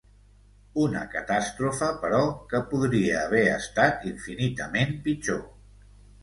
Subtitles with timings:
[0.83, 2.21] Una catàstrofe, però,
[2.53, 5.47] que podria haver estat infinitament pitjor.